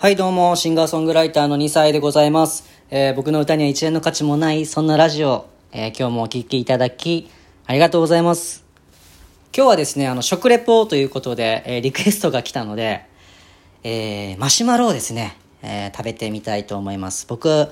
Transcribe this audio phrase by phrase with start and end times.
[0.00, 2.64] はい、どうも、シンガーソングライターの2歳でございます。
[2.90, 7.28] えー僕の歌には一円の価値もない、そんなラジオ、えー今日もお聴きいただき、
[7.66, 8.64] ありがとうございます。
[9.54, 13.04] 今日はですね、あの、食レポということで、えーリクエストが来たので、
[13.84, 17.26] えマシュマロをですね、え食べてみたいと思います。
[17.28, 17.68] 僕、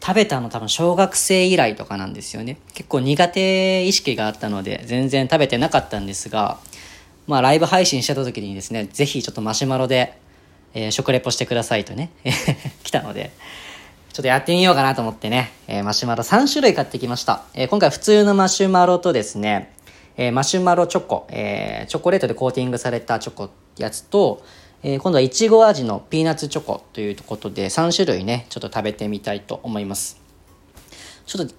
[0.00, 2.58] 食べたの多分小学生以来とかなんですよね。
[2.72, 6.60] 結構苦手意識があったので、全然食べてなかったんですが、
[7.26, 10.21] まあライブ配信してた時にですね、ぜひちょっとマシュマロで、
[10.74, 12.10] えー食レポしてくださいとね、
[12.84, 13.30] 来たので、
[14.12, 17.42] ちょっとやってみようかなと思ってね、えーマシュマロ3種類買ってきました。
[17.54, 19.72] えー今回普通のマシュマロとですね、
[20.16, 24.42] えーマシュマロチョコ、えーチョコレートでコーティングされたチョコやつと、
[24.82, 30.18] えー今度はいちご味のピーナッツチョコということで3種類ね、ちょっと食べてみたいと思います。
[31.26, 31.54] ちょっと、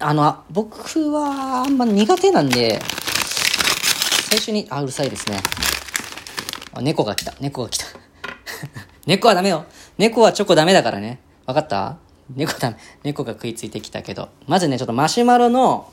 [0.00, 2.80] あの、僕はあんま苦手なんで、
[4.30, 5.40] 最初に、あ、うるさいですね。
[6.82, 7.34] 猫が来た。
[7.40, 7.86] 猫が来た。
[9.08, 9.64] 猫はダメよ。
[9.96, 11.18] 猫はチョコダメだからね。
[11.46, 11.96] わかった？
[12.36, 12.76] 猫ダメ。
[13.04, 14.28] 猫が食いついてきたけど。
[14.46, 15.90] まずね、ちょっとマシュマロの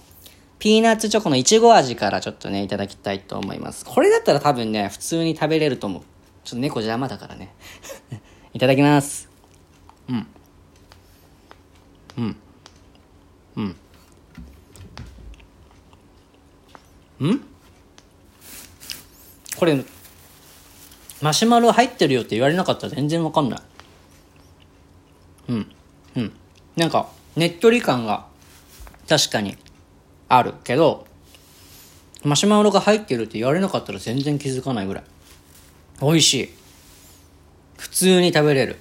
[0.60, 3.86] ピーナッツチョコのいちご味からちょっとね、いただきたいと思います。
[3.86, 6.02] これだったら多分ね、普通に食べれると思う。
[6.44, 7.54] ちょっと猫邪魔だからね。
[8.54, 9.30] いただきます。
[10.10, 10.28] うん。
[12.18, 12.36] うん。
[13.56, 13.76] うん。
[17.30, 17.42] ん？
[19.56, 19.82] これ、
[21.22, 23.60] マシュマロ入ってるよって言われなかったら全然わかんない。
[25.50, 25.72] うん。
[26.18, 26.34] うん。
[26.76, 28.26] なんか、ねっとり感が
[29.08, 29.58] 確かに
[30.30, 31.06] あるけど、
[32.24, 35.04] マシュマロが入ってるって言われなかったら全然気づかないぐらい。
[36.02, 36.50] 美味しい。
[37.78, 38.78] 普通に食べれる。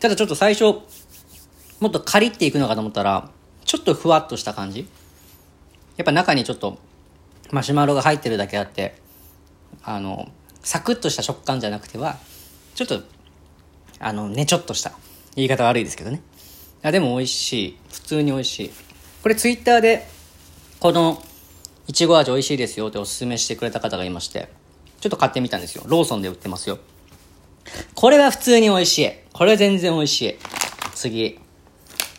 [0.00, 0.80] ただちょっと最初、
[1.80, 3.30] もっとカリっていくのかと思ったら、
[3.64, 4.88] ちょっとふわっとした感じ
[5.96, 6.78] やっぱ中にちょっと
[7.50, 8.94] マシュマロが入ってるだけあって、
[9.82, 10.30] あの、
[10.68, 12.18] サクッとした食感じゃなくては、
[12.74, 13.00] ちょっと、
[14.00, 14.92] あの、ねちょっとした。
[15.34, 16.20] 言い方悪いですけどね。
[16.82, 17.78] あでも美味しい。
[17.90, 18.70] 普通に美味しい。
[19.22, 20.06] これツイッターで、
[20.78, 21.22] この、
[21.86, 24.50] いちご味美味しいですよっておすすめしてくれた方がいまして、
[25.00, 25.84] ちょっと買ってみたんですよ。
[25.86, 26.78] ローソンで売ってますよ。
[27.94, 29.10] これは普通に美味しい。
[29.32, 30.38] これ全然美味しい。
[30.94, 31.38] 次。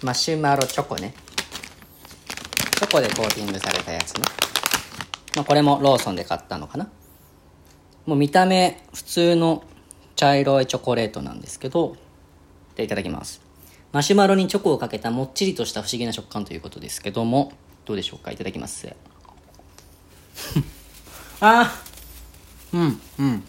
[0.02, 1.14] マシュマロチョコね。
[2.80, 4.24] チョコでコーティングされたやつね。
[5.36, 6.90] まあ、これもローソンで買ったのかな。
[8.10, 9.64] もう見た目普通の
[10.16, 11.96] 茶色いチョコレートなんですけど、
[12.76, 13.40] でいただきます。
[13.92, 17.52] マシュマロにチョコをかけたもっちりとした不思議な食感ということですけども、
[17.86, 18.32] どうでしょうか？
[18.32, 18.88] いただきます。
[21.40, 23.44] あーうん、うん。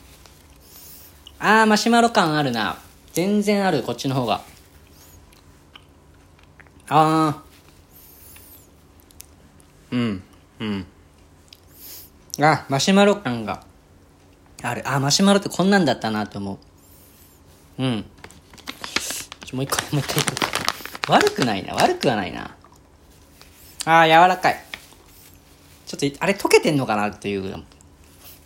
[1.38, 2.76] あー、マシュマロ感あるな。
[3.14, 4.42] 全然ある、こっちの方が。
[6.90, 9.96] あー。
[9.96, 10.22] うん、
[10.60, 10.86] うん。
[12.42, 13.69] あ、マシュマロ感が
[14.62, 14.82] ある。
[14.88, 16.58] あ、マシュマロってこんなんだったなと思
[17.78, 17.82] う。
[17.82, 18.04] うん。
[19.44, 21.12] ちょ、もう一回、 もう一回行こうか。
[21.14, 21.74] 悪くないな。
[21.74, 22.56] 悪くはないな。
[23.84, 24.64] あー、柔らかい。
[25.86, 27.64] ちょっと、あれ溶けてんのかなっていう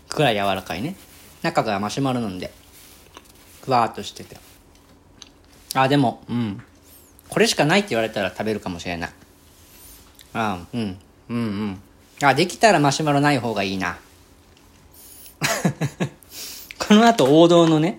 [0.09, 0.97] くらい柔らかいね。
[1.43, 2.53] 中がマシュマロなんで。
[3.63, 4.39] ふわーっとしてて。
[5.75, 6.63] あ、でも、うん。
[7.29, 9.11] これしかないって言われたら食べるかもしれない。
[10.33, 10.99] あうん。
[11.29, 11.83] うんうん。
[12.23, 13.99] あ、できたらマシュマロない方がいいな。
[16.79, 17.99] この後王道のね、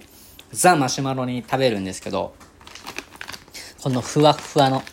[0.51, 2.35] ザ・マシュマロに食べるんですけど、
[3.81, 4.83] このふわふわの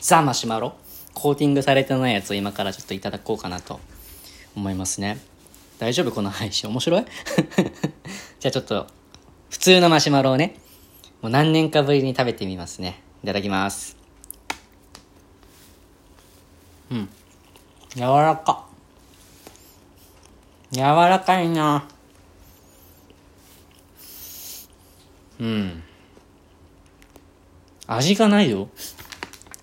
[0.00, 0.76] ザ・マシュマロ、
[1.14, 3.80] コーティングされてないやつを今からちょっといただこうかなと
[4.54, 5.18] 思いますね。
[5.78, 6.70] 大丈夫この配信？
[6.70, 7.04] 面白い？
[8.40, 8.86] じゃあちょっと、
[9.50, 10.56] 普通のマシュマロをね、
[11.22, 13.02] もう何年かぶりに食べてみますね。
[13.22, 13.96] いただきます。
[16.90, 17.08] うん。
[17.94, 18.66] 柔らか。
[20.70, 21.88] 柔らかいな。
[25.40, 25.82] うん。
[27.86, 28.68] 味がないよ。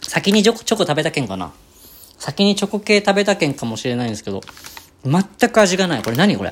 [0.02, 1.54] 先にチョコ、チョコ食べたけんかな。
[2.20, 4.42] 先にチョコ系食べたけんかもしれないんですけど、
[5.04, 6.04] 全く味がない。
[6.04, 6.38] これ何？
[6.38, 6.52] これ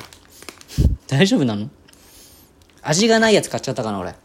[1.08, 1.70] 大丈夫なの？
[2.82, 4.16] 味がないやつ買っちゃったかな、俺。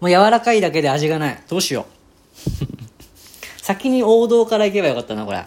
[0.00, 1.42] もう柔らかいだけで味がない。
[1.48, 3.60] どうしよう。
[3.62, 5.44] 先に王道から行けばよかったな、これ。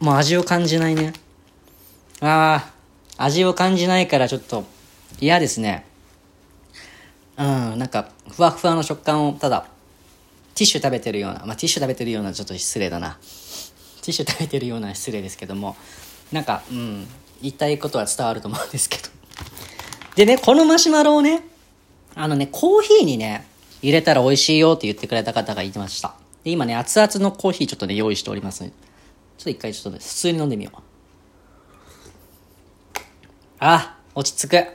[0.00, 1.12] もう味を感じないね。
[2.20, 2.72] あ
[3.18, 4.64] あ、味を感じないからちょっと
[5.20, 5.84] 嫌ですね。
[7.38, 7.42] う
[7.76, 9.68] ん、なんか、ふわふわの食感を、ただ、
[10.54, 13.16] ティッシュ食べてるような、まあ、ティッシュ食べてるようなちょっと失礼だな。
[14.02, 15.76] ティッシュ食べてるような失礼ですけども、
[16.32, 17.06] なんか、うん、
[17.40, 19.04] 言いたいことは伝わると思うんですけど。
[20.16, 21.44] でね、このマシュマロをね、
[22.16, 23.46] あのね、コーヒーにね、
[23.82, 26.16] 入れたら美味しいよって言ってくれた方がいてました。
[26.42, 28.74] で、今ね、熱々のコーヒーちょっとね、用意しておりますので、
[29.38, 30.78] ちょっと一回ちょっとね、普通に飲んでみよう。
[33.60, 34.66] あ、落ち着く。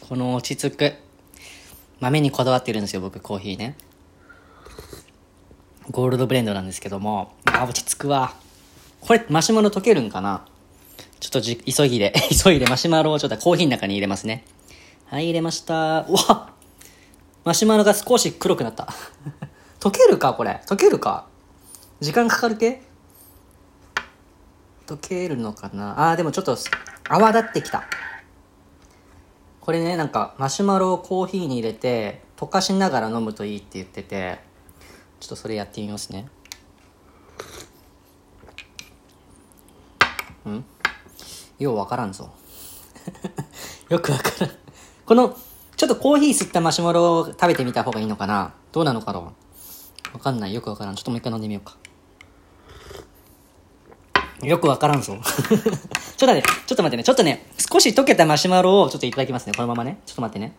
[0.00, 0.94] この落ち着く。
[2.00, 3.76] 豆にこだわってるんですよ、僕、コーヒーね。
[5.90, 8.34] ゴールドブレンドなんですけども、あ、落ち着くわ。
[9.00, 10.46] これ、マシュマロ溶けるんかな？
[11.18, 14.44] ちょっとじ、急ぎで、 急いでマシュマロをちょっとコーヒーの中に入れますね。
[15.06, 16.00] はい、入れました。
[16.02, 16.50] うわ
[17.44, 18.88] マシュマロが少し黒くなった。
[19.80, 20.62] 溶けるかこれ？
[20.66, 21.26] 溶けるか？
[22.00, 22.82] 時間かかる系？
[24.86, 26.10] 溶けるのかな？
[26.10, 26.56] あー、でもちょっと
[27.08, 27.84] 泡立ってきた。
[29.60, 34.40] これね、なんかマシュマロをコーヒーに入れて溶かしながら飲むといいって言ってて、
[35.20, 36.28] ちょっとそれやってみますね。
[40.48, 40.64] ん？
[41.58, 42.30] ようわからんぞ。
[43.90, 44.50] よくわからん。
[45.04, 45.36] この、
[45.76, 48.54] ちょっとコーヒー吸ったマシュマロを食べてみた方がいいのかな？
[48.72, 49.32] どうなのかなわ
[50.18, 50.54] かんない。
[50.54, 50.94] よくわからん。
[50.94, 51.76] ちょっともう一回飲んでみようか。
[54.42, 55.18] よくわからんぞ。
[56.16, 57.04] ちょっと待って、ちょっと待ってね。
[57.04, 59.52] ちょっとね、少し溶けたマシュマロをちょっといただきますね。
[59.54, 60.00] このままね。
[60.06, 60.54] ちょっと待ってね。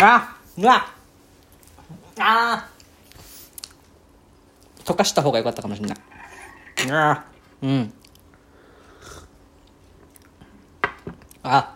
[0.00, 0.86] あうわ
[2.18, 2.68] あ
[4.84, 5.98] 溶かした方が良かったかもしれない。
[6.90, 7.24] あ
[7.62, 7.92] うん。
[11.44, 11.74] あ、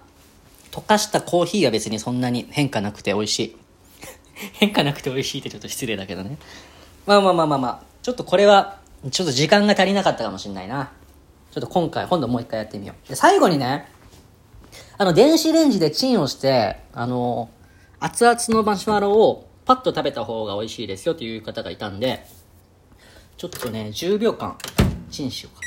[0.72, 3.56] 溶かしたコーヒーは別にそんなに変化なくて美味しい。
[4.54, 6.38] 変化なくて美味しいってちょっと失礼だけどね。
[7.06, 7.80] まあまあまあまあまあ。
[8.02, 8.78] ちょっとこれは、
[9.10, 10.92] ちょっと時間が足りなかったかもしれないな。
[11.50, 13.08] ちょっと今回、今度もう一回やってみよう。
[13.08, 13.88] で、最後にね、
[14.98, 17.48] あの、電子レンジでチンをして、あの、
[18.00, 22.26] 熱々のマシュマロをパッと食べた方が美味しいですよという方がいたんで、
[23.36, 24.56] ちょっとね、10秒間、
[25.10, 25.62] チンしようか。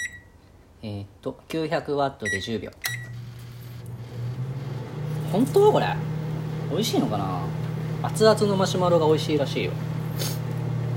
[0.81, 2.71] えー、っと、900ワットで10秒。
[5.31, 5.88] 本当これ？
[6.71, 7.41] 美味しいのかな？
[8.01, 9.71] 熱々のマシュマロが美味しいらしいよ。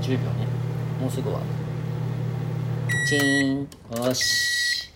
[0.01, 0.47] 10秒ね。
[0.99, 1.39] もうすぐは。
[3.05, 3.69] チン。
[3.95, 4.91] よし。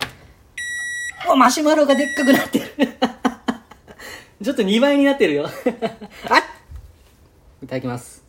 [1.28, 2.66] お、マシュマロがでっかくなってる。
[4.42, 5.46] ちょっと2倍になってるよ。
[6.28, 6.38] あ
[7.62, 8.24] いただきます。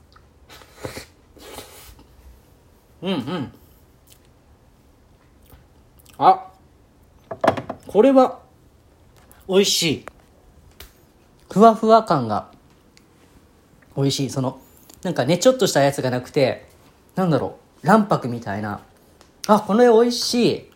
[3.01, 3.53] うんうん。
[6.17, 6.51] あ、
[7.87, 8.39] これは、
[9.47, 10.05] 美味しい。
[11.49, 12.51] ふわふわ感が、
[13.95, 14.29] 美味しい。
[14.29, 14.59] その、
[15.03, 16.67] なんかね、ちょっとしたやつがなくて、
[17.15, 18.81] なんだろう、卵白みたいな。
[19.47, 20.71] あ、これ美味しい。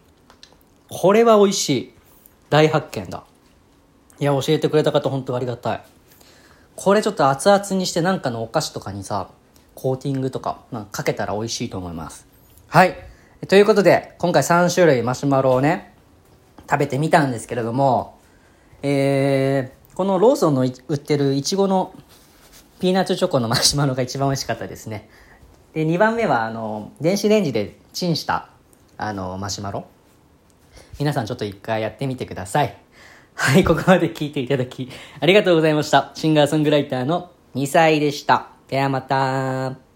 [0.90, 1.94] これは美味しい。
[2.50, 3.24] 大発見だ。
[4.20, 5.84] いや、教えてくれた方本当ありがたい。
[6.76, 9.30] これちょっと熱々にしてなんかのお菓子とかにさ、
[9.76, 12.28] コーティングとか、まあ、かけたら美味しいと思います。
[12.68, 12.96] はい。
[13.48, 15.94] ということで、今回3種類マシュマロをね、
[16.70, 18.20] 食べてみたんですけれども、
[18.82, 21.94] えー、このローソンのい売ってるいちごの
[22.80, 25.10] ピーナッツチョコのマシュマロが一番美味しかったですね。
[25.74, 28.50] で、2番目は、あの、電子レンジでチンした、
[28.98, 29.86] あの、マシュマロ？
[31.00, 32.78] 皆さんちょっと一回やってみてください。
[33.36, 36.12] はい、ここまで聞いていただき、ありがとうございました。
[36.14, 38.50] シンガーソングライターの2歳でした。
[38.68, 39.93] ではまた。